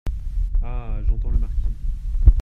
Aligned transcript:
Ah! 0.63 0.97
j’entends 1.07 1.29
le 1.29 1.37
marquis. 1.37 1.67